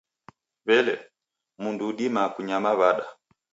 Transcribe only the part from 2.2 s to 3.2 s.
kumanya w'ada?